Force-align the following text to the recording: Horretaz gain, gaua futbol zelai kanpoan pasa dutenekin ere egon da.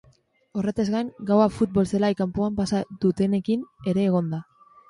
Horretaz 0.61 0.85
gain, 0.95 1.11
gaua 1.27 1.45
futbol 1.59 1.89
zelai 1.93 2.11
kanpoan 2.23 2.57
pasa 2.63 2.81
dutenekin 3.07 3.71
ere 3.93 4.09
egon 4.11 4.35
da. 4.37 4.43